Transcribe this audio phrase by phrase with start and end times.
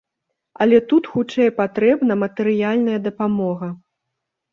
[0.63, 3.69] Але тут хутчэй патрэбна матэрыяльная дапамога.